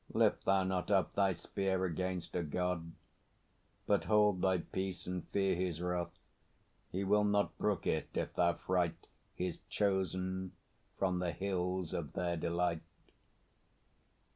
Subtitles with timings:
[0.15, 2.93] Lift thou not up thy spear Against a God,
[3.85, 6.17] but hold thy peace, and fear His wrath!
[6.91, 10.53] He will not brook it, if thou fright His Chosen
[10.97, 12.81] from the hills of their delight.